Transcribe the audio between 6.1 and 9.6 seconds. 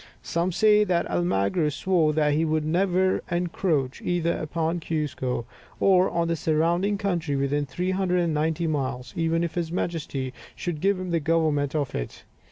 the surrounding country within 390 miles, even if